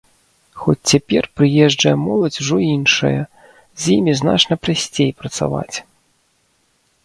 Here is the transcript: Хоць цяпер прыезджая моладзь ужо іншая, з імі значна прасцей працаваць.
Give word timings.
Хоць 0.61 0.87
цяпер 0.91 1.23
прыезджая 1.41 1.93
моладзь 2.07 2.41
ужо 2.45 2.57
іншая, 2.75 3.21
з 3.85 3.95
імі 3.99 4.13
значна 4.25 4.55
прасцей 4.65 5.09
працаваць. 5.23 5.77